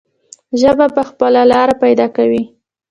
[0.61, 2.43] ژبه به خپله لاره پیدا کوي.